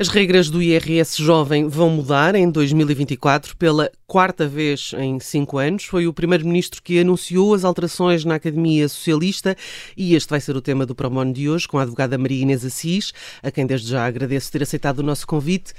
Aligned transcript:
As 0.00 0.08
regras 0.08 0.48
do 0.48 0.62
IRS 0.62 1.22
jovem 1.22 1.68
vão 1.68 1.90
mudar 1.90 2.34
em 2.34 2.50
2024 2.50 3.54
pela 3.54 3.92
quarta 4.06 4.48
vez 4.48 4.92
em 4.96 5.20
cinco 5.20 5.58
anos. 5.58 5.84
Foi 5.84 6.06
o 6.06 6.12
primeiro-ministro 6.14 6.82
que 6.82 6.98
anunciou 6.98 7.52
as 7.52 7.64
alterações 7.64 8.24
na 8.24 8.36
Academia 8.36 8.88
Socialista 8.88 9.54
e 9.94 10.14
este 10.14 10.30
vai 10.30 10.40
ser 10.40 10.56
o 10.56 10.62
tema 10.62 10.86
do 10.86 10.94
Promono 10.94 11.34
de 11.34 11.50
hoje 11.50 11.68
com 11.68 11.78
a 11.78 11.82
advogada 11.82 12.16
Maria 12.16 12.40
Inês 12.40 12.64
Assis, 12.64 13.12
a 13.42 13.50
quem 13.50 13.66
desde 13.66 13.90
já 13.90 14.06
agradeço 14.06 14.50
ter 14.50 14.62
aceitado 14.62 15.00
o 15.00 15.02
nosso 15.02 15.26
convite. 15.26 15.74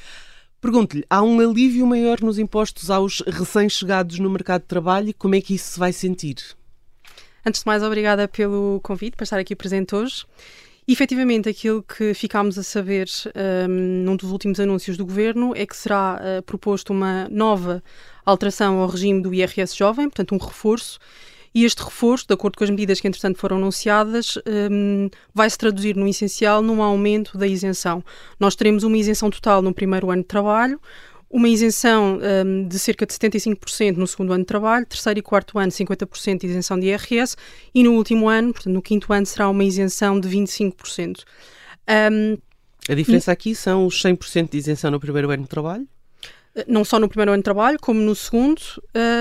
Pergunto-lhe, 0.61 1.03
há 1.09 1.23
um 1.23 1.39
alívio 1.39 1.87
maior 1.87 2.21
nos 2.21 2.37
impostos 2.37 2.91
aos 2.91 3.23
recém-chegados 3.25 4.19
no 4.19 4.29
mercado 4.29 4.61
de 4.61 4.67
trabalho 4.67 5.09
e 5.09 5.13
como 5.13 5.33
é 5.33 5.41
que 5.41 5.55
isso 5.55 5.71
se 5.71 5.79
vai 5.79 5.91
sentir? 5.91 6.35
Antes 7.43 7.61
de 7.61 7.65
mais, 7.65 7.81
obrigada 7.81 8.27
pelo 8.27 8.79
convite 8.83 9.15
para 9.15 9.23
estar 9.23 9.39
aqui 9.39 9.55
presente 9.55 9.95
hoje. 9.95 10.25
E, 10.91 10.93
efetivamente, 10.93 11.47
aquilo 11.47 11.81
que 11.81 12.13
ficámos 12.13 12.57
a 12.57 12.63
saber 12.63 13.07
um, 13.65 14.03
num 14.03 14.17
dos 14.17 14.29
últimos 14.29 14.59
anúncios 14.59 14.97
do 14.97 15.05
governo 15.05 15.53
é 15.55 15.65
que 15.65 15.73
será 15.73 16.19
uh, 16.19 16.43
proposto 16.43 16.91
uma 16.91 17.29
nova 17.29 17.81
alteração 18.25 18.77
ao 18.77 18.89
regime 18.89 19.21
do 19.21 19.33
IRS 19.33 19.73
jovem, 19.73 20.09
portanto, 20.09 20.35
um 20.35 20.37
reforço. 20.37 20.99
E 21.55 21.63
este 21.63 21.81
reforço, 21.81 22.27
de 22.27 22.33
acordo 22.33 22.57
com 22.57 22.65
as 22.65 22.69
medidas 22.69 22.99
que, 22.99 23.07
entretanto, 23.07 23.37
foram 23.37 23.55
anunciadas, 23.55 24.37
um, 24.69 25.09
vai 25.33 25.49
se 25.49 25.57
traduzir, 25.57 25.95
no 25.95 26.05
essencial, 26.09 26.61
num 26.61 26.83
aumento 26.83 27.37
da 27.37 27.47
isenção. 27.47 28.03
Nós 28.37 28.53
teremos 28.53 28.83
uma 28.83 28.97
isenção 28.97 29.29
total 29.29 29.61
no 29.61 29.73
primeiro 29.73 30.11
ano 30.11 30.23
de 30.23 30.27
trabalho, 30.27 30.77
uma 31.31 31.47
isenção 31.47 32.19
um, 32.45 32.67
de 32.67 32.77
cerca 32.77 33.05
de 33.05 33.13
75% 33.13 33.95
no 33.95 34.05
segundo 34.05 34.33
ano 34.33 34.43
de 34.43 34.47
trabalho, 34.47 34.85
terceiro 34.85 35.19
e 35.19 35.21
quarto 35.21 35.57
ano 35.57 35.71
50% 35.71 36.39
de 36.39 36.47
isenção 36.47 36.77
de 36.77 36.87
IRS 36.87 37.37
e 37.73 37.83
no 37.83 37.93
último 37.93 38.27
ano, 38.27 38.53
portanto 38.53 38.73
no 38.73 38.81
quinto 38.81 39.11
ano, 39.13 39.25
será 39.25 39.49
uma 39.49 39.63
isenção 39.63 40.19
de 40.19 40.27
25%. 40.27 41.23
Um, 41.89 42.37
a 42.89 42.93
diferença 42.93 43.31
aqui 43.31 43.55
são 43.55 43.85
os 43.85 44.01
100% 44.01 44.49
de 44.51 44.57
isenção 44.57 44.91
no 44.91 44.99
primeiro 44.99 45.31
ano 45.31 45.43
de 45.43 45.49
trabalho? 45.49 45.87
Não 46.67 46.83
só 46.83 46.99
no 46.99 47.07
primeiro 47.07 47.31
ano 47.31 47.39
de 47.39 47.45
trabalho, 47.45 47.77
como 47.79 48.01
no 48.01 48.13
segundo. 48.13 48.61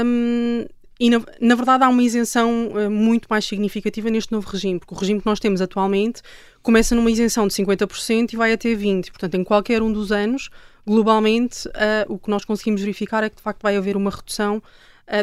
Um, 0.04 0.64
e, 0.98 1.08
na, 1.08 1.22
na, 1.40 1.54
verdade, 1.54 1.84
há 1.84 1.88
uma 1.88 2.02
isenção 2.02 2.68
uh, 2.68 2.90
muito 2.90 3.26
mais 3.30 3.44
significativa 3.44 4.10
neste 4.10 4.32
novo 4.32 4.48
regime, 4.50 4.78
porque 4.78 4.94
o 4.94 4.98
regime 4.98 5.20
que 5.20 5.26
nós 5.26 5.38
temos 5.38 5.60
atualmente 5.60 6.20
começa 6.62 6.94
numa 6.94 7.10
isenção 7.10 7.46
de 7.46 7.54
50% 7.54 8.32
e 8.32 8.36
vai 8.36 8.52
até 8.52 8.70
20%. 8.70 9.10
Portanto, 9.10 9.34
em 9.36 9.44
qualquer 9.44 9.82
um 9.82 9.92
dos 9.92 10.10
anos, 10.10 10.50
globalmente, 10.86 11.68
o 12.08 12.18
que 12.18 12.30
nós 12.30 12.44
conseguimos 12.44 12.80
verificar 12.80 13.22
é 13.22 13.30
que 13.30 13.36
de 13.36 13.42
facto 13.42 13.62
vai 13.62 13.76
haver 13.76 13.96
uma 13.96 14.10
redução 14.10 14.62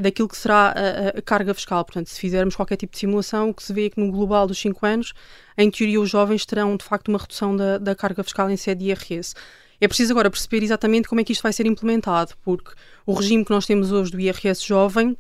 daquilo 0.01 0.27
que 0.27 0.35
será 0.35 0.73
a, 0.75 1.17
a, 1.17 1.21
carga 1.21 1.53
fiscal. 1.53 1.83
Portanto, 1.85 2.07
se 2.07 2.19
fizermos 2.19 2.55
qualquer 2.55 2.75
tipo 2.75 2.91
de 2.91 2.99
simulação, 2.99 3.49
o 3.49 3.53
que 3.53 3.63
se 3.63 3.71
vê 3.71 3.85
é 3.85 3.89
que 3.89 3.99
no 3.99 4.11
global 4.11 4.45
dos 4.45 4.59
5 4.59 4.85
anos, 4.85 5.13
em 5.57 5.71
teoria, 5.71 6.01
os 6.01 6.09
jovens 6.09 6.45
terão 6.45 6.75
de 6.75 6.83
facto 6.83 7.07
uma 7.07 7.17
redução 7.17 7.55
da, 7.55 7.77
da 7.77 7.95
carga 7.95 8.21
fiscal 8.23 8.49
em 8.49 8.57
sede 8.57 8.83
de 8.83 8.89
IRS. 8.89 9.33
É 9.79 9.87
preciso 9.87 10.11
agora 10.11 10.29
perceber 10.29 10.63
exatamente 10.63 11.07
como 11.07 11.21
é 11.21 11.23
que 11.23 11.31
isto 11.31 11.41
vai 11.41 11.53
ser 11.53 11.65
implementado, 11.65 12.33
porque 12.43 12.71
o 13.05 13.13
regime 13.13 13.45
que 13.45 13.51
nós 13.51 13.65
temos 13.65 13.91
hoje 13.91 14.11
do 14.11 14.19
IRS 14.19 14.65
jovem 14.65 15.15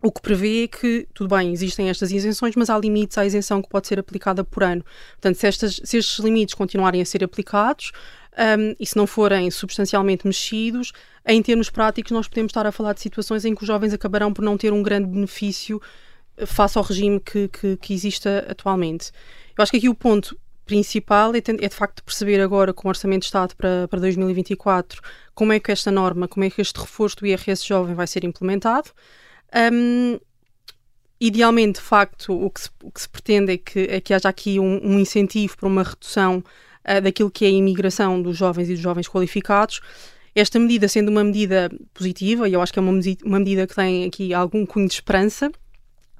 o 0.00 0.12
que 0.12 0.20
prevê 0.22 0.64
é 0.64 0.68
que, 0.68 1.08
tudo 1.12 1.34
bem, 1.34 1.52
existem 1.52 1.90
estas 1.90 2.12
isenções, 2.12 2.54
mas 2.54 2.70
há 2.70 2.78
limites 2.78 3.18
à 3.18 3.26
isenção 3.26 3.60
que 3.60 3.68
pode 3.68 3.88
ser 3.88 3.98
aplicada 3.98 4.44
por 4.44 4.62
ano. 4.62 4.84
Portanto, 5.14 5.34
se, 5.36 5.46
estas, 5.46 5.80
se 5.82 5.96
estes 5.96 6.18
limites 6.20 6.54
continuarem 6.54 7.02
a 7.02 7.04
ser 7.04 7.24
aplicados, 7.24 7.90
um, 8.36 8.74
e 8.78 8.86
se 8.86 8.96
não 8.96 9.06
forem 9.06 9.50
substancialmente 9.50 10.26
mexidos, 10.26 10.92
em 11.26 11.42
termos 11.42 11.70
práticos, 11.70 12.12
nós 12.12 12.28
podemos 12.28 12.50
estar 12.50 12.66
a 12.66 12.72
falar 12.72 12.92
de 12.92 13.00
situações 13.00 13.44
em 13.44 13.54
que 13.54 13.62
os 13.62 13.66
jovens 13.66 13.92
acabarão 13.92 14.32
por 14.32 14.42
não 14.42 14.56
ter 14.56 14.72
um 14.72 14.82
grande 14.82 15.08
benefício 15.08 15.80
eh, 16.36 16.46
face 16.46 16.78
ao 16.78 16.84
regime 16.84 17.20
que, 17.20 17.48
que, 17.48 17.76
que 17.76 17.92
existe 17.92 18.28
atualmente. 18.48 19.10
Eu 19.56 19.62
acho 19.62 19.70
que 19.70 19.78
aqui 19.78 19.88
o 19.88 19.94
ponto 19.94 20.38
principal 20.64 21.34
é, 21.34 21.38
é, 21.38 21.68
de 21.68 21.74
facto 21.74 22.04
perceber 22.04 22.40
agora 22.40 22.72
com 22.72 22.86
o 22.86 22.90
Orçamento 22.90 23.22
de 23.22 23.26
Estado 23.26 23.56
para, 23.56 23.88
para 23.88 24.00
2024 24.00 25.00
como 25.34 25.52
é 25.52 25.58
que 25.58 25.72
esta 25.72 25.90
norma, 25.90 26.28
como 26.28 26.44
é 26.44 26.50
que 26.50 26.60
este 26.60 26.78
reforço 26.78 27.16
do 27.16 27.26
IRS 27.26 27.66
jovem 27.66 27.94
vai 27.94 28.06
ser 28.06 28.22
implementado. 28.24 28.90
Um, 29.72 30.18
idealmente, 31.20 31.80
de 31.80 31.84
facto, 31.84 32.32
o 32.32 32.50
que, 32.50 32.60
se, 32.60 32.70
o 32.82 32.90
que 32.90 33.00
se 33.00 33.08
pretende 33.08 33.52
é 33.52 33.58
que, 33.58 33.80
é 33.80 34.00
que 34.00 34.12
haja 34.14 34.28
aqui 34.28 34.60
um, 34.60 34.80
um 34.84 34.98
incentivo 34.98 35.56
para 35.56 35.66
uma 35.66 35.82
redução 35.82 36.44
uh, 36.88 37.00
daquilo 37.02 37.30
que 37.30 37.44
é 37.44 37.48
a 37.48 37.52
imigração 37.52 38.20
dos 38.22 38.36
jovens 38.36 38.68
e 38.68 38.72
dos 38.72 38.80
jovens 38.80 39.08
qualificados. 39.08 39.80
Esta 40.34 40.58
medida 40.58 40.88
sendo 40.88 41.10
uma 41.10 41.24
medida 41.24 41.70
positiva, 41.92 42.48
e 42.48 42.52
eu 42.52 42.62
acho 42.62 42.72
que 42.72 42.78
é 42.78 42.82
uma, 42.82 42.92
uma 43.24 43.38
medida 43.38 43.66
que 43.66 43.74
tem 43.74 44.04
aqui 44.04 44.32
algum 44.32 44.64
cunho 44.64 44.86
de 44.86 44.94
esperança, 44.94 45.50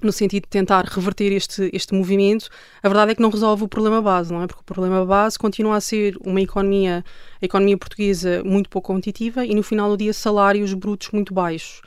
no 0.01 0.11
sentido 0.11 0.43
de 0.43 0.49
tentar 0.49 0.85
reverter 0.85 1.31
este, 1.31 1.69
este 1.73 1.93
movimento, 1.93 2.49
a 2.81 2.87
verdade 2.87 3.11
é 3.11 3.15
que 3.15 3.21
não 3.21 3.29
resolve 3.29 3.63
o 3.63 3.67
problema 3.67 4.01
base, 4.01 4.31
não 4.31 4.41
é? 4.41 4.47
Porque 4.47 4.61
o 4.61 4.63
problema 4.63 5.05
base 5.05 5.37
continua 5.37 5.75
a 5.75 5.81
ser 5.81 6.17
uma 6.23 6.41
economia, 6.41 7.03
a 7.41 7.45
economia 7.45 7.77
portuguesa 7.77 8.41
muito 8.43 8.69
pouco 8.69 8.87
competitiva 8.87 9.45
e 9.45 9.53
no 9.53 9.63
final 9.63 9.89
do 9.89 9.97
dia 9.97 10.13
salários 10.13 10.73
brutos 10.73 11.09
muito 11.11 11.33
baixos. 11.33 11.81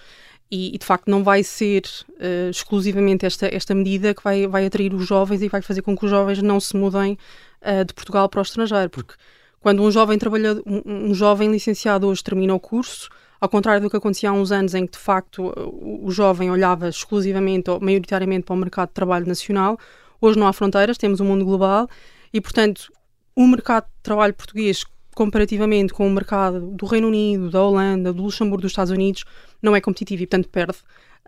E, 0.51 0.75
e 0.75 0.79
de 0.79 0.85
facto 0.85 1.11
não 1.11 1.25
vai 1.25 1.43
ser 1.43 1.83
uh, 2.11 2.51
exclusivamente 2.51 3.25
esta, 3.25 3.47
esta 3.47 3.75
medida 3.75 4.15
que 4.15 4.23
vai, 4.23 4.47
vai 4.47 4.67
atrair 4.67 4.93
os 4.93 5.07
jovens 5.07 5.41
e 5.41 5.49
vai 5.49 5.63
fazer 5.63 5.81
com 5.81 5.97
que 5.97 6.05
os 6.05 6.11
jovens 6.11 6.43
não 6.43 6.61
se 6.61 6.77
mudem 6.77 7.17
uh, 7.65 7.85
de 7.85 7.95
Portugal 7.95 8.29
para 8.29 8.41
o 8.41 8.43
estrangeiro, 8.43 8.91
porque 8.91 9.15
quando 9.61 9.83
um 9.83 9.91
jovem 9.91 10.19
trabalhador, 10.19 10.63
um, 10.67 11.11
um, 11.11 11.15
jovem 11.15 11.51
licenciado 11.51 12.07
hoje 12.07 12.23
termina 12.23 12.55
o 12.55 12.61
curso, 12.61 13.09
ao 13.41 13.49
contrário 13.49 13.81
do 13.81 13.91
que 13.91 13.97
acontecia 13.97 14.31
há 14.31 14.33
uns 14.33 14.53
anos 14.53 14.75
em 14.75 14.87
que 14.87 14.93
de 14.93 14.99
facto 14.99 15.53
o, 15.57 16.07
o 16.07 16.11
jovem 16.11 16.51
olhava 16.51 16.89
exclusivamente 16.89 17.71
ou 17.71 17.81
maioritariamente 17.81 18.45
para 18.45 18.55
o 18.55 18.57
mercado 18.57 18.89
de 18.89 18.95
trabalho 18.95 19.27
nacional, 19.27 19.79
hoje 20.21 20.39
não 20.39 20.47
há 20.47 20.53
fronteiras, 20.53 20.99
temos 20.99 21.21
um 21.21 21.25
mundo 21.25 21.45
global 21.45 21.89
e 22.33 22.41
portanto 22.41 22.93
o 23.35 23.47
mercado 23.47 23.85
de 23.85 24.03
trabalho 24.03 24.35
português 24.35 24.85
comparativamente 25.15 25.93
com 25.93 26.07
o 26.07 26.11
mercado 26.11 26.61
do 26.61 26.87
Reino 26.87 27.09
Unido, 27.09 27.51
da 27.51 27.63
Holanda, 27.63 28.13
do 28.13 28.23
Luxemburgo, 28.23 28.63
dos 28.63 28.73
Estados 28.73 28.91
Unidos, 28.91 29.25
não 29.61 29.77
é 29.77 29.81
competitivo 29.81 30.23
e, 30.23 30.27
portanto, 30.27 30.49
perde. 30.49 30.79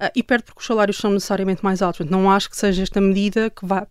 Uh, 0.00 0.10
e 0.14 0.22
perde 0.22 0.44
porque 0.44 0.60
os 0.60 0.66
salários 0.66 0.96
são 0.96 1.12
necessariamente 1.12 1.62
mais 1.62 1.80
altos. 1.82 1.98
Portanto, 1.98 2.18
não 2.18 2.30
acho 2.30 2.50
que 2.50 2.56
seja 2.56 2.82
esta 2.82 3.00
medida 3.00 3.50
que 3.50 3.64
vá 3.64 3.86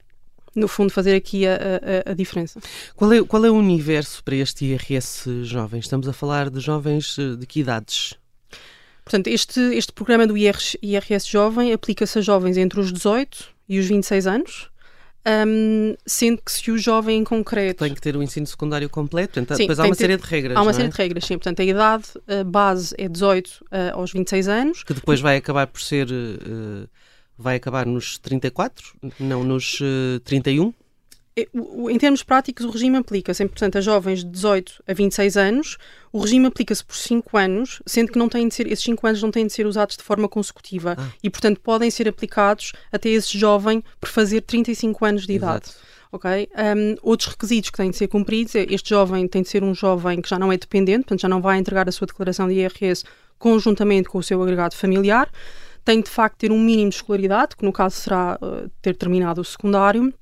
no 0.55 0.67
fundo, 0.67 0.91
fazer 0.91 1.15
aqui 1.15 1.47
a, 1.47 1.55
a, 1.55 2.11
a, 2.11 2.13
diferença. 2.13 2.59
Qual 2.95 3.11
é, 3.11 3.23
qual 3.23 3.45
é 3.45 3.49
o 3.49 3.55
universo 3.55 4.23
para 4.23 4.35
este 4.35 4.65
IRS 4.65 5.43
jovem? 5.43 5.79
Estamos 5.79 6.07
a 6.07 6.13
falar 6.13 6.49
de 6.49 6.59
jovens 6.59 7.17
eh, 7.17 7.35
de 7.35 7.45
que 7.45 7.59
idades? 7.59 8.15
Portanto, 9.03 9.27
este, 9.27 9.59
este 9.59 9.91
programa 9.91 10.25
do 10.25 10.37
IRS, 10.37 10.77
IRS 10.81 11.27
Jovem 11.27 11.73
aplica-se 11.73 12.19
a 12.19 12.21
jovens 12.21 12.57
entre 12.57 12.79
os 12.79 12.91
18 12.91 13.49
e 13.67 13.79
os 13.79 13.85
26 13.85 14.27
anos, 14.27 14.69
um, 15.47 15.95
sendo 16.05 16.41
que 16.41 16.51
se 16.51 16.71
o 16.71 16.77
jovem 16.77 17.19
em 17.19 17.23
concreto. 17.23 17.83
Tem 17.83 17.93
que 17.93 18.01
ter 18.01 18.15
o 18.15 18.23
ensino 18.23 18.47
secundário 18.47 18.89
completo, 18.89 19.39
então 19.39 19.57
sim, 19.57 19.63
depois 19.63 19.79
há 19.79 19.85
uma 19.85 19.95
série 19.95 20.15
de 20.15 20.23
regras. 20.23 20.57
Há 20.57 20.61
uma 20.61 20.71
é? 20.71 20.73
série 20.73 20.89
de 20.89 20.97
regras, 20.97 21.25
sim. 21.25 21.37
Portanto, 21.37 21.61
a 21.61 21.65
idade 21.65 22.05
a 22.27 22.43
base 22.43 22.95
é 22.97 23.09
18 23.09 23.47
uh, 23.47 23.65
aos 23.93 24.11
26 24.11 24.47
anos. 24.47 24.83
Que 24.83 24.93
depois 24.93 25.19
vai 25.19 25.37
acabar 25.37 25.67
por 25.67 25.81
ser. 25.81 26.07
Uh, 26.09 26.87
vai 27.37 27.55
acabar 27.55 27.85
nos 27.85 28.17
34, 28.17 28.95
não 29.19 29.43
nos 29.43 29.79
uh, 29.81 30.19
31? 30.23 30.73
Em 31.35 31.97
termos 31.97 32.21
práticos, 32.21 32.63
o 32.63 32.69
regime 32.69 32.97
aplica-se, 32.97 33.43
portanto, 33.47 33.79
a 33.79 33.81
jovens 33.81 34.23
de 34.23 34.29
18 34.29 34.83
a 34.87 34.93
26 34.93 35.35
anos. 35.35 35.77
O 36.11 36.19
regime 36.19 36.45
aplica-se 36.45 36.85
por 36.85 36.95
5 36.95 37.35
anos, 37.35 37.81
sendo 37.87 38.11
que 38.11 38.19
não 38.19 38.29
têm 38.29 38.47
de 38.47 38.53
ser, 38.53 38.71
esses 38.71 38.85
5 38.85 39.07
anos 39.07 39.23
não 39.23 39.31
têm 39.31 39.47
de 39.47 39.53
ser 39.53 39.65
usados 39.65 39.97
de 39.97 40.03
forma 40.03 40.29
consecutiva 40.29 40.95
ah. 40.95 41.09
e, 41.23 41.29
portanto, 41.31 41.59
podem 41.59 41.89
ser 41.89 42.07
aplicados 42.07 42.71
até 42.91 43.09
esse 43.09 43.35
jovem 43.35 43.83
por 43.99 44.09
fazer 44.09 44.41
35 44.41 45.03
anos 45.05 45.25
de 45.25 45.33
idade. 45.33 45.71
Ok? 46.11 46.47
Um, 46.55 46.95
outros 47.01 47.29
requisitos 47.29 47.71
que 47.71 47.77
têm 47.77 47.89
de 47.89 47.97
ser 47.97 48.07
cumpridos 48.07 48.53
é 48.53 48.67
este 48.69 48.91
jovem 48.91 49.27
tem 49.27 49.41
de 49.41 49.49
ser 49.49 49.63
um 49.63 49.73
jovem 49.73 50.21
que 50.21 50.29
já 50.29 50.37
não 50.37 50.51
é 50.51 50.57
dependente, 50.57 50.99
portanto, 50.99 51.21
já 51.21 51.27
não 51.27 51.41
vai 51.41 51.57
entregar 51.57 51.89
a 51.89 51.91
sua 51.91 52.05
declaração 52.05 52.47
de 52.47 52.53
IRS 52.53 53.03
conjuntamente 53.39 54.07
com 54.07 54.19
o 54.19 54.23
seu 54.23 54.39
agregado 54.43 54.75
familiar. 54.75 55.31
Tem 55.83 56.01
de 56.01 56.09
facto 56.09 56.37
ter 56.37 56.51
um 56.51 56.59
mínimo 56.59 56.89
de 56.89 56.95
escolaridade, 56.95 57.55
que 57.55 57.65
no 57.65 57.73
caso 57.73 57.95
será 57.95 58.37
uh, 58.41 58.69
ter 58.81 58.95
terminado 58.95 59.41
o 59.41 59.43
secundário 59.43 60.13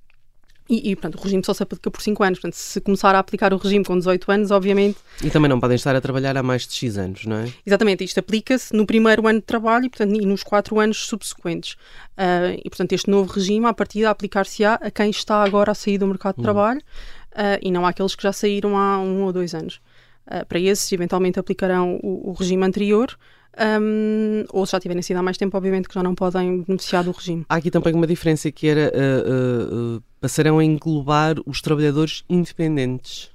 e, 0.72 0.92
e 0.92 0.96
portanto, 0.96 1.16
o 1.20 1.22
regime 1.22 1.44
só 1.44 1.54
se 1.54 1.62
aplica 1.62 1.92
por 1.92 2.02
5 2.02 2.24
anos. 2.24 2.40
Portanto, 2.40 2.54
se 2.54 2.80
começar 2.80 3.14
a 3.14 3.20
aplicar 3.20 3.54
o 3.54 3.58
regime 3.58 3.84
com 3.84 3.98
18 3.98 4.32
anos, 4.32 4.52
obviamente. 4.52 4.98
E 5.22 5.30
também 5.30 5.50
não 5.50 5.60
podem 5.60 5.76
estar 5.76 5.94
a 5.94 6.00
trabalhar 6.00 6.38
há 6.38 6.42
mais 6.42 6.66
de 6.66 6.74
X 6.74 6.98
anos, 6.98 7.26
não 7.26 7.36
é? 7.36 7.54
Exatamente. 7.66 8.06
Isto 8.06 8.22
aplica-se 8.22 8.74
no 8.74 8.86
primeiro 8.86 9.28
ano 9.28 9.42
de 9.42 9.46
trabalho 9.46 9.86
e, 9.86 9.90
portanto, 9.90 10.16
e 10.16 10.26
nos 10.26 10.44
4 10.44 10.80
anos 10.80 11.06
subsequentes. 11.06 11.74
Uh, 12.18 12.56
e, 12.64 12.70
portanto, 12.70 12.94
este 12.94 13.10
novo 13.10 13.34
regime, 13.34 13.66
a 13.66 13.74
partir 13.74 14.00
de 14.00 14.06
aplicar-se-á 14.06 14.76
a 14.76 14.90
quem 14.90 15.10
está 15.10 15.44
agora 15.44 15.72
a 15.72 15.76
sair 15.76 15.98
do 15.98 16.08
mercado 16.08 16.36
de 16.36 16.42
hum. 16.42 16.44
trabalho 16.44 16.80
uh, 16.80 17.60
e 17.62 17.70
não 17.70 17.86
àqueles 17.86 18.16
que 18.16 18.24
já 18.24 18.32
saíram 18.32 18.78
há 18.78 18.98
um 18.98 19.24
ou 19.24 19.34
dois 19.34 19.54
anos. 19.54 19.82
Uh, 20.26 20.46
para 20.46 20.60
esses, 20.60 20.90
eventualmente 20.94 21.38
aplicarão 21.38 22.00
o, 22.02 22.30
o 22.30 22.32
regime 22.32 22.64
anterior. 22.64 23.18
Um, 23.60 24.46
ou 24.50 24.66
se 24.66 24.72
já 24.72 24.80
tiverem 24.80 25.02
sido 25.02 25.18
há 25.18 25.24
mais 25.24 25.38
tempo, 25.38 25.56
obviamente 25.58 25.88
que 25.88 25.96
já 25.96 26.04
não 26.04 26.16
podem 26.16 26.62
beneficiar 26.62 27.04
do 27.04 27.12
regime. 27.12 27.46
Há 27.50 27.56
aqui 27.56 27.70
também 27.70 27.94
uma 27.94 28.08
diferença 28.08 28.52
que 28.52 28.68
era 28.68 28.92
uh, 28.92 29.98
uh, 29.98 30.04
passarão 30.20 30.60
a 30.60 30.64
englobar 30.64 31.36
os 31.46 31.62
trabalhadores 31.62 32.24
independentes. 32.30 33.30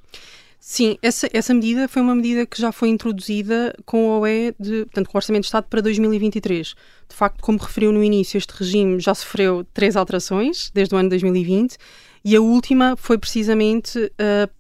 Sim, 0.58 0.98
essa, 1.00 1.28
essa 1.32 1.54
medida 1.54 1.86
foi 1.86 2.02
uma 2.02 2.14
medida 2.14 2.44
que 2.44 2.60
já 2.60 2.72
foi 2.72 2.88
introduzida 2.88 3.72
com 3.84 4.08
o 4.08 4.20
OE, 4.20 4.52
de, 4.58 4.84
portanto, 4.86 5.08
com 5.08 5.16
o 5.16 5.18
Orçamento 5.18 5.42
de 5.42 5.46
Estado 5.46 5.66
para 5.70 5.80
2023. 5.80 6.74
De 7.08 7.14
facto, 7.14 7.40
como 7.40 7.56
referiu 7.56 7.92
no 7.92 8.02
início, 8.02 8.36
este 8.36 8.50
regime 8.50 8.98
já 8.98 9.14
sofreu 9.14 9.64
três 9.72 9.94
alterações 9.94 10.70
desde 10.74 10.92
o 10.92 10.98
ano 10.98 11.08
2020 11.08 11.76
e 12.24 12.34
a 12.34 12.40
última 12.40 12.96
foi 12.96 13.16
precisamente 13.16 13.96
uh, 13.96 14.50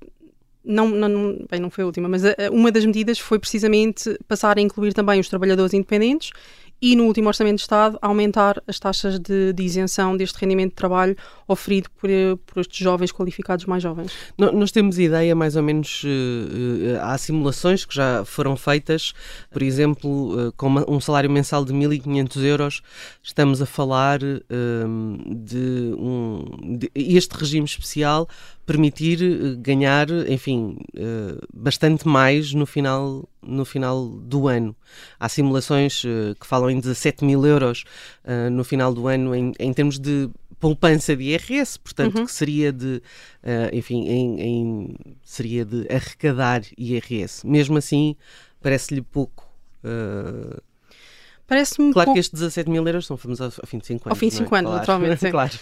não, 0.66 0.88
não, 0.88 1.38
bem, 1.50 1.60
não 1.60 1.70
foi 1.70 1.84
a 1.84 1.86
última, 1.86 2.08
mas 2.08 2.24
a, 2.24 2.34
uma 2.50 2.72
das 2.72 2.84
medidas 2.84 3.18
foi 3.18 3.38
precisamente 3.38 4.18
passar 4.26 4.58
a 4.58 4.60
incluir 4.60 4.92
também 4.92 5.20
os 5.20 5.28
trabalhadores 5.28 5.72
independentes 5.72 6.30
e 6.80 6.94
no 6.94 7.04
último 7.04 7.28
Orçamento 7.28 7.56
de 7.56 7.62
Estado 7.62 7.98
aumentar 8.02 8.62
as 8.66 8.78
taxas 8.78 9.18
de, 9.18 9.52
de 9.52 9.62
isenção 9.62 10.16
deste 10.16 10.38
rendimento 10.38 10.70
de 10.70 10.76
trabalho 10.76 11.16
oferido 11.48 11.88
por, 11.98 12.10
eh, 12.10 12.36
por 12.44 12.60
estes 12.60 12.76
jovens 12.76 13.10
qualificados 13.10 13.64
mais 13.64 13.82
jovens. 13.82 14.12
Nós 14.36 14.70
temos 14.70 14.98
ideia, 14.98 15.34
mais 15.34 15.56
ou 15.56 15.62
menos, 15.62 16.02
uh, 16.04 17.00
há 17.00 17.16
simulações 17.16 17.84
que 17.84 17.94
já 17.94 18.24
foram 18.24 18.56
feitas, 18.56 19.14
por 19.50 19.62
exemplo, 19.62 20.48
uh, 20.48 20.52
com 20.52 20.66
uma, 20.66 20.90
um 20.90 21.00
salário 21.00 21.30
mensal 21.30 21.64
de 21.64 21.72
1.500 21.72 22.44
euros, 22.44 22.82
estamos 23.22 23.62
a 23.62 23.66
falar 23.66 24.20
uh, 24.22 25.34
de, 25.34 25.94
um, 25.98 26.76
de 26.78 26.90
este 26.94 27.32
regime 27.32 27.64
especial 27.64 28.28
permitir 28.66 29.56
ganhar, 29.58 30.08
enfim, 30.28 30.76
bastante 31.54 32.06
mais 32.06 32.52
no 32.52 32.66
final, 32.66 33.28
no 33.40 33.64
final 33.64 34.08
do 34.08 34.48
ano. 34.48 34.74
Há 35.18 35.28
simulações 35.28 36.02
que 36.02 36.46
falam 36.46 36.68
em 36.68 36.80
17 36.80 37.24
mil 37.24 37.46
euros 37.46 37.84
no 38.50 38.64
final 38.64 38.92
do 38.92 39.06
ano 39.06 39.34
em, 39.34 39.52
em 39.58 39.72
termos 39.72 39.98
de 39.98 40.28
poupança 40.58 41.14
de 41.14 41.24
IRS, 41.24 41.78
portanto, 41.78 42.18
uhum. 42.18 42.26
que 42.26 42.32
seria 42.32 42.72
de, 42.72 43.00
enfim, 43.72 44.08
em, 44.08 44.40
em, 44.40 44.96
seria 45.24 45.64
de 45.64 45.86
arrecadar 45.88 46.62
IRS. 46.76 47.46
Mesmo 47.46 47.78
assim, 47.78 48.16
parece-lhe 48.60 49.02
pouco. 49.02 49.48
Uh... 49.84 50.60
Parece-me 51.46 51.92
Claro 51.92 52.06
pouco... 52.06 52.14
que 52.14 52.20
estes 52.20 52.40
17 52.40 52.68
mil 52.68 52.84
euros 52.84 53.06
são 53.06 53.16
famosos 53.16 53.60
ao, 53.60 53.66
fim 53.66 53.78
de 53.78 53.86
5 53.86 54.08
anos. 54.08 54.16
Ao 54.16 54.18
fim 54.18 54.28
de 54.28 54.34
5 54.34 54.54
é? 54.54 54.58
anos, 54.58 54.70
claro. 54.70 54.80
naturalmente. 54.80 55.30
Claro. 55.30 55.58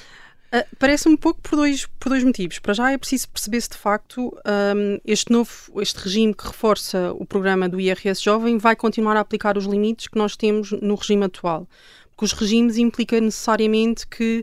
Uh, 0.54 0.76
Parece-me 0.78 1.16
pouco 1.16 1.40
por 1.40 1.56
dois, 1.56 1.86
por 1.98 2.10
dois 2.10 2.22
motivos. 2.22 2.60
Para 2.60 2.74
já 2.74 2.92
é 2.92 2.98
preciso 2.98 3.28
perceber 3.28 3.60
se 3.60 3.70
de 3.70 3.76
facto 3.76 4.28
um, 4.76 5.00
este 5.04 5.32
novo 5.32 5.50
este 5.80 5.98
regime 5.98 6.32
que 6.32 6.46
reforça 6.46 7.12
o 7.14 7.26
programa 7.26 7.68
do 7.68 7.80
IRS 7.80 8.22
Jovem 8.22 8.56
vai 8.58 8.76
continuar 8.76 9.16
a 9.16 9.20
aplicar 9.20 9.58
os 9.58 9.64
limites 9.64 10.06
que 10.06 10.16
nós 10.16 10.36
temos 10.36 10.70
no 10.70 10.94
regime 10.94 11.24
atual. 11.24 11.66
Porque 12.10 12.26
os 12.26 12.32
regimes 12.32 12.78
implicam 12.78 13.20
necessariamente 13.20 14.06
que 14.06 14.42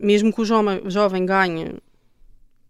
mesmo 0.00 0.32
que 0.32 0.40
o 0.40 0.44
jovem, 0.44 0.82
jovem 0.88 1.26
ganhe 1.26 1.74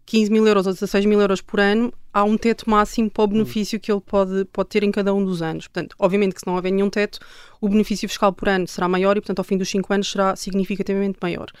15 0.05 0.31
mil 0.31 0.47
euros 0.47 0.67
ou 0.67 0.73
16 0.73 1.05
mil 1.05 1.19
euros 1.19 1.41
por 1.41 1.59
ano, 1.59 1.91
há 2.13 2.23
um 2.23 2.37
teto 2.37 2.69
máximo 2.69 3.09
para 3.09 3.23
o 3.23 3.27
benefício 3.27 3.79
que 3.79 3.91
ele 3.91 4.01
pode, 4.01 4.45
pode 4.45 4.69
ter 4.69 4.83
em 4.83 4.91
cada 4.91 5.13
um 5.13 5.25
dos 5.25 5.41
anos. 5.41 5.67
Portanto, 5.67 5.95
obviamente 5.97 6.35
que 6.35 6.41
se 6.41 6.47
não 6.47 6.55
houver 6.55 6.71
nenhum 6.71 6.89
teto, 6.89 7.19
o 7.59 7.67
benefício 7.67 8.07
fiscal 8.07 8.31
por 8.31 8.47
ano 8.47 8.67
será 8.67 8.87
maior 8.87 9.17
e, 9.17 9.21
portanto, 9.21 9.39
ao 9.39 9.45
fim 9.45 9.57
dos 9.57 9.69
5 9.69 9.93
anos 9.93 10.11
será 10.11 10.35
significativamente 10.35 11.17
maior. 11.21 11.51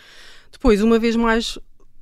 Depois, 0.55 0.81
uma 0.81 0.97
vez 0.97 1.17
mais, 1.17 1.59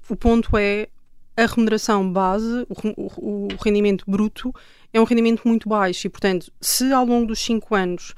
o 0.07 0.15
ponto 0.15 0.55
é 0.55 0.87
a 1.35 1.47
remuneração 1.47 2.07
base, 2.13 2.67
o, 2.69 2.75
o, 2.95 3.47
o 3.47 3.47
rendimento 3.63 4.05
bruto, 4.07 4.53
é 4.93 5.01
um 5.01 5.05
rendimento 5.05 5.41
muito 5.43 5.67
baixo 5.67 6.05
e, 6.05 6.09
portanto, 6.09 6.51
se 6.61 6.93
ao 6.93 7.03
longo 7.03 7.25
dos 7.25 7.39
5 7.39 7.73
anos 7.73 8.13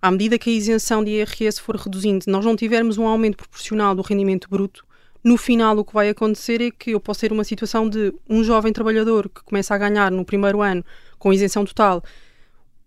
à 0.00 0.08
medida 0.12 0.38
que 0.38 0.48
a 0.48 0.52
isenção 0.52 1.02
de 1.02 1.10
IRS 1.10 1.60
for 1.60 1.74
reduzindo, 1.74 2.24
nós 2.28 2.44
não 2.44 2.54
tivermos 2.54 2.98
um 2.98 3.06
aumento 3.06 3.36
proporcional 3.36 3.92
do 3.92 4.00
rendimento 4.00 4.48
bruto, 4.48 4.86
no 5.24 5.36
final 5.36 5.76
o 5.76 5.84
que 5.84 5.92
vai 5.92 6.08
acontecer 6.08 6.62
é 6.62 6.70
que 6.70 6.92
eu 6.92 7.00
posso 7.00 7.20
ter 7.20 7.32
uma 7.32 7.42
situação 7.42 7.88
de 7.88 8.14
um 8.28 8.44
jovem 8.44 8.72
trabalhador 8.72 9.28
que 9.28 9.42
começa 9.42 9.74
a 9.74 9.78
ganhar 9.78 10.12
no 10.12 10.24
primeiro 10.24 10.62
ano 10.62 10.84
com 11.18 11.32
isenção 11.32 11.64
total, 11.64 12.00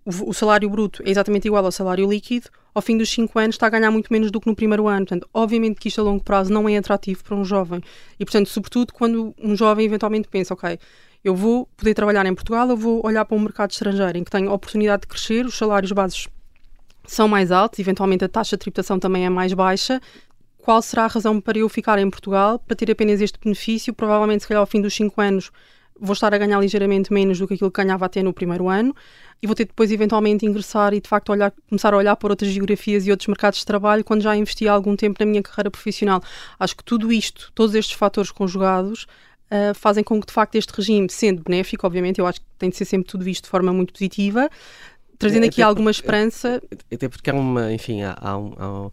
o, 0.06 0.34
salário 0.34 0.70
bruto 0.70 1.02
é 1.06 1.10
exatamente 1.10 1.48
igual 1.48 1.64
ao 1.64 1.72
salário 1.72 2.10
líquido, 2.10 2.50
ao 2.74 2.82
fim 2.82 2.98
dos 2.98 3.10
5 3.10 3.40
anos 3.40 3.56
está 3.56 3.68
a 3.68 3.70
ganhar 3.70 3.90
muito 3.90 4.12
menos 4.12 4.32
do 4.32 4.40
que 4.42 4.48
no 4.48 4.56
primeiro 4.56 4.88
ano. 4.88 5.06
Portanto, 5.06 5.30
obviamente 5.34 5.80
que 5.80 5.88
isto 5.88 6.02
a 6.02 6.04
longo 6.04 6.24
prazo 6.24 6.52
não 6.52 6.68
é 6.68 6.78
atrativo 6.78 7.24
para 7.24 7.36
um 7.36 7.46
jovem. 7.46 7.82
E, 8.20 8.26
portanto, 8.26 8.50
sobretudo 8.50 8.92
quando 8.94 9.34
um 9.42 9.56
jovem 9.56 9.86
eventualmente 9.86 10.28
pensa, 10.28 10.54
ok, 10.54 10.78
eu 11.24 11.36
vou 11.36 11.68
poder 11.78 11.94
trabalhar 11.94 12.26
em 12.26 12.36
Portugal, 12.36 12.70
eu 12.70 12.76
vou 12.76 13.06
olhar 13.06 13.24
para 13.24 13.38
um 13.38 13.40
mercado 13.40 13.72
estrangeiro 13.72 14.18
em 14.18 14.24
que 14.24 14.32
tenho 14.32 14.50
a 14.50 14.54
oportunidade 14.54 15.02
de 15.02 15.08
crescer, 15.08 15.46
os 15.46 15.58
salários 15.58 15.92
bases 15.92 16.28
são 17.06 17.28
mais 17.28 17.52
altos, 17.52 17.80
eventualmente 17.80 18.26
a 18.26 18.30
taxa 18.30 18.58
de 18.58 18.62
tributação 18.62 19.00
também 19.00 19.26
é 19.26 19.30
mais 19.30 19.54
baixa. 19.54 20.02
Qual 20.58 20.82
será 20.82 21.04
a 21.04 21.08
razão 21.08 21.42
para 21.42 21.58
eu 21.58 21.68
ficar 21.68 22.00
em 22.00 22.10
Portugal 22.10 22.60
para 22.60 22.76
ter 22.76 22.90
apenas 22.90 23.20
este 23.22 23.38
benefício? 23.38 23.94
Provavelmente, 23.94 24.44
se 24.44 24.48
calhar, 24.48 24.62
ao 24.62 24.68
fim 24.68 24.82
dos 24.82 24.94
5 24.94 25.20
anos, 25.20 25.52
vou 26.04 26.14
estar 26.14 26.34
a 26.34 26.38
ganhar 26.38 26.60
ligeiramente 26.60 27.14
menos 27.14 27.40
do 27.40 27.48
que 27.48 27.54
aquilo 27.54 27.72
que 27.72 27.82
ganhava 27.82 28.06
até 28.06 28.22
no 28.22 28.34
primeiro 28.34 28.68
ano 28.68 28.94
e 29.42 29.48
vou 29.48 29.56
ter 29.56 29.66
depois, 29.66 29.92
eventualmente, 29.92 30.46
ingressar 30.46 30.94
e, 30.94 31.00
de 31.02 31.08
facto, 31.08 31.30
olhar, 31.30 31.54
começar 31.70 31.94
a 31.94 31.98
olhar 31.98 32.16
por 32.16 32.30
outras 32.30 32.52
geografias 32.52 33.06
e 33.06 33.12
outros 33.12 33.28
mercados 33.28 33.60
de 33.60 33.66
trabalho 33.66 34.04
quando 34.04 34.22
já 34.22 34.36
investi 34.36 34.68
algum 34.68 34.96
tempo 34.96 35.18
na 35.20 35.26
minha 35.26 35.42
carreira 35.42 35.72
profissional. 35.72 36.22
Acho 36.60 36.76
que 36.76 36.84
tudo 36.84 37.12
isto, 37.12 37.52
todos 37.56 37.74
estes 37.76 37.94
fatores 37.98 38.32
conjugados, 38.32 39.04
uh, 39.52 39.74
fazem 39.76 40.04
com 40.04 40.20
que, 40.20 40.28
de 40.28 40.34
facto, 40.34 40.56
este 40.56 40.72
regime, 40.74 41.10
sendo 41.10 41.42
benéfico, 41.44 41.86
obviamente, 41.86 42.20
eu 42.20 42.28
acho 42.28 42.42
que 42.42 42.48
tem 42.58 42.70
de 42.70 42.76
ser 42.76 42.86
sempre 42.86 43.08
tudo 43.08 43.24
visto 43.24 43.44
de 43.46 43.50
forma 43.50 43.74
muito 43.74 43.94
positiva, 43.94 44.50
trazendo 45.18 45.46
aqui 45.46 45.62
alguma 45.62 45.92
esperança. 45.92 46.62
Até 46.92 47.08
porque 47.08 47.30
há 47.30 47.34
uma, 47.34 47.72
enfim, 47.74 48.02
há, 48.02 48.18
há, 48.20 48.38
um, 48.38 48.54
há, 48.58 48.92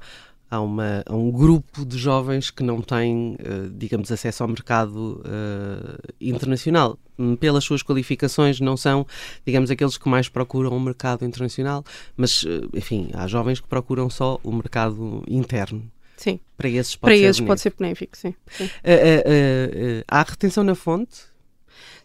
uma, 0.59 1.03
há 1.05 1.15
um 1.15 1.31
grupo 1.31 1.85
de 1.85 1.99
jovens 1.99 2.51
que 2.51 2.63
não 2.63 2.81
têm, 2.81 3.37
digamos, 3.77 4.11
acesso 4.11 4.43
ao 4.43 4.49
mercado 4.49 5.21
uh, 5.21 6.15
internacional. 6.19 6.99
Pelas 7.39 7.65
suas 7.65 7.83
qualificações, 7.83 8.61
não 8.61 8.79
são, 8.79 9.07
digamos, 9.45 9.71
aqueles 9.71 9.99
que 9.99 10.09
mais 10.09 10.31
procuram 10.31 10.75
o 10.75 10.81
mercado 10.81 11.23
internacional, 11.23 11.85
mas, 12.17 12.47
enfim, 12.75 13.11
há 13.13 13.27
jovens 13.27 13.61
que 13.61 13.69
procuram 13.69 14.09
só 14.09 14.41
o 14.43 14.51
mercado 14.51 15.23
interno. 15.29 15.85
Sim. 16.17 16.41
Para 16.57 16.69
esses 16.69 16.97
pode, 16.97 17.13
Para 17.13 17.19
ser, 17.19 17.25
esses 17.25 17.41
benéfico. 17.41 17.47
pode 17.47 17.61
ser 17.61 17.75
benéfico, 17.79 18.17
sim. 18.17 18.35
sim. 18.51 18.65
Uh, 18.65 18.69
uh, 18.69 20.05
há 20.09 20.23
retenção 20.23 20.65
na 20.65 20.75
fonte? 20.75 21.30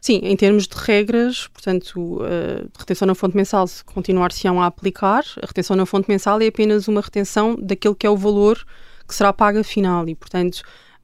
Sim, 0.06 0.20
em 0.22 0.36
termos 0.36 0.68
de 0.68 0.76
regras, 0.78 1.48
portanto, 1.48 2.20
a 2.22 2.80
retenção 2.80 3.08
na 3.08 3.16
fonte 3.16 3.36
mensal 3.36 3.66
se 3.66 3.84
continuar-se-ão 3.84 4.62
a 4.62 4.68
aplicar. 4.68 5.24
A 5.42 5.48
retenção 5.48 5.76
na 5.76 5.84
fonte 5.84 6.08
mensal 6.08 6.40
é 6.40 6.46
apenas 6.46 6.88
uma 6.88 7.02
retenção 7.02 7.56
daquele 7.60 7.96
que 7.96 8.06
é 8.06 8.10
o 8.12 8.16
valor 8.16 8.64
que 9.08 9.16
será 9.16 9.34
pago 9.34 9.64
final 9.64 10.08
e, 10.08 10.14
portanto, 10.14 10.62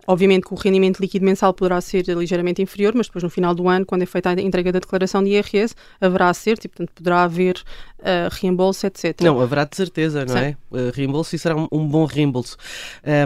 Obviamente 0.08 0.48
que 0.48 0.54
o 0.54 0.58
rendimento 0.58 1.00
líquido 1.00 1.24
mensal 1.24 1.54
poderá 1.54 1.80
ser 1.80 2.08
ligeiramente 2.08 2.62
inferior, 2.62 2.94
mas 2.96 3.08
depois 3.08 3.24
no 3.24 3.30
final 3.30 3.54
do 3.54 3.70
ano, 3.70 3.86
quando 3.86 4.02
é 4.02 4.06
feita 4.06 4.30
a 4.30 4.42
entrega 4.42 4.72
da 4.72 4.80
declaração 4.80 5.24
de 5.24 5.30
IRS, 5.30 5.76
haverá 6.00 6.34
ser, 6.34 6.58
e 6.64 6.68
portanto 6.68 6.92
poderá 6.94 7.24
haver 7.24 7.58
uh, 8.00 8.28
reembolso, 8.32 8.88
etc. 8.88 9.22
Não, 9.22 9.40
haverá 9.40 9.64
de 9.64 9.76
certeza, 9.76 10.26
não 10.26 10.34
Sim. 10.34 10.40
é? 10.40 10.58
Uh, 10.72 10.92
reembolso 10.94 11.36
e 11.36 11.40
será 11.40 11.56
um, 11.56 11.68
um 11.72 11.88
bom 11.88 12.06
reembolso. 12.06 12.58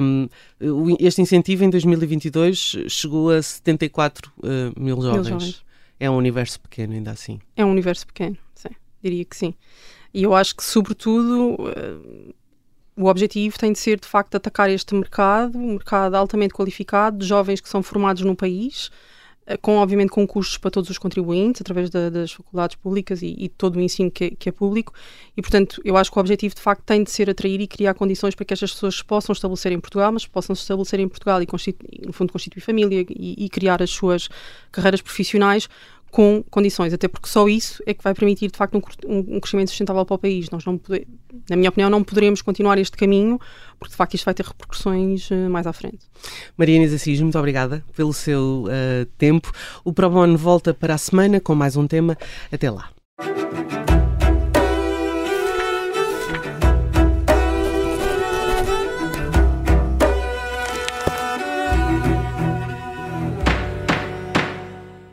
Um, 0.01 0.27
este 0.99 1.21
incentivo 1.21 1.63
em 1.63 1.69
2022 1.69 2.77
chegou 2.89 3.31
a 3.31 3.41
74 3.41 4.31
uh, 4.37 4.79
mil 4.79 5.01
jovens. 5.01 5.29
mil 5.29 5.39
jovens. 5.39 5.64
É 5.99 6.09
um 6.09 6.17
universo 6.17 6.59
pequeno, 6.59 6.93
ainda 6.93 7.11
assim. 7.11 7.39
É 7.55 7.63
um 7.63 7.71
universo 7.71 8.05
pequeno, 8.05 8.37
sim, 8.53 8.69
diria 9.01 9.25
que 9.25 9.35
sim. 9.35 9.53
E 10.13 10.23
eu 10.23 10.33
acho 10.33 10.55
que, 10.55 10.63
sobretudo, 10.63 11.57
o 12.95 13.05
objetivo 13.05 13.57
tem 13.59 13.73
de 13.73 13.79
ser, 13.79 13.99
de 13.99 14.07
facto, 14.07 14.35
atacar 14.35 14.69
este 14.69 14.95
mercado, 14.95 15.57
um 15.57 15.73
mercado 15.73 16.15
altamente 16.15 16.53
qualificado, 16.53 17.17
de 17.17 17.25
jovens 17.25 17.59
que 17.59 17.67
são 17.67 17.83
formados 17.83 18.23
no 18.23 18.35
país, 18.35 18.89
eh, 18.89 19.24
com, 19.61 19.77
obviamente, 19.77 20.09
com 20.09 20.25
custos 20.25 20.57
para 20.57 20.71
todos 20.71 20.89
os 20.89 20.97
contribuintes, 20.97 21.61
através 21.61 21.89
da, 21.89 22.09
das 22.09 22.31
faculdades 22.31 22.75
públicas 22.75 23.21
e, 23.21 23.35
e 23.37 23.49
todo 23.49 23.75
o 23.75 23.81
ensino 23.81 24.09
que, 24.09 24.31
que, 24.31 24.49
é 24.49 24.51
público. 24.51 24.91
E, 25.37 25.41
portanto, 25.41 25.79
eu 25.85 25.95
acho 25.95 26.11
que 26.11 26.17
o 26.17 26.19
objetivo, 26.19 26.55
de 26.55 26.61
facto, 26.61 26.83
tem 26.83 27.03
de 27.03 27.11
ser 27.11 27.29
atrair 27.29 27.61
e 27.61 27.67
criar 27.67 27.93
condições 27.93 28.33
para 28.33 28.43
que 28.43 28.53
estas 28.53 28.73
pessoas 28.73 29.01
possam 29.03 29.33
estabelecer 29.33 29.71
em 29.71 29.79
Portugal, 29.79 30.11
mas 30.11 30.25
possam 30.25 30.55
se 30.55 30.63
estabelecer 30.63 30.99
em 30.99 31.07
Portugal 31.07 31.41
e, 31.41 31.47
no 32.05 32.13
fundo, 32.13 32.33
constituir 32.33 32.61
família 32.61 33.05
e, 33.09 33.45
e 33.45 33.49
criar 33.49 33.83
as 33.83 33.91
suas 33.91 34.29
carreiras 34.71 35.01
profissionais 35.01 35.69
com 36.15 36.41
condições, 36.49 36.93
até 36.93 37.09
porque 37.09 37.27
só 37.27 37.45
isso 37.45 37.83
é 37.85 37.93
que 37.93 38.01
vai 38.01 38.13
permitir 38.13 38.49
de 38.49 38.57
facto 38.57 38.81
um, 39.05 39.35
um 39.35 39.37
crescimento 39.37 39.67
sustentável 39.67 40.05
para 40.05 40.15
o 40.15 40.17
país. 40.17 40.49
Nós 40.49 40.63
não 40.63 40.77
poder, 40.77 41.05
na 41.49 41.57
minha 41.57 41.67
opinião, 41.67 41.89
não 41.89 42.05
poderemos 42.05 42.41
continuar 42.41 42.77
este 42.77 42.95
caminho, 42.95 43.37
porque 43.77 43.91
de 43.91 43.97
facto 43.97 44.13
isto 44.13 44.23
vai 44.23 44.33
ter 44.33 44.45
repercussões 44.45 45.29
uh, 45.29 45.49
mais 45.49 45.67
à 45.67 45.73
frente. 45.73 45.99
Maria 46.55 46.77
Inês 46.77 46.93
Assis, 46.93 47.19
muito 47.19 47.37
obrigada 47.37 47.83
pelo 47.97 48.13
seu 48.13 48.63
uh, 48.63 49.05
tempo. 49.17 49.51
O 49.83 49.91
ProBono 49.91 50.37
volta 50.37 50.73
para 50.73 50.93
a 50.93 50.97
semana 50.97 51.41
com 51.41 51.53
mais 51.53 51.75
um 51.75 51.85
tema. 51.85 52.17
Até 52.49 52.71
lá. 52.71 52.91